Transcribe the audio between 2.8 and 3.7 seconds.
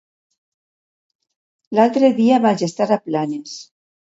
a Planes.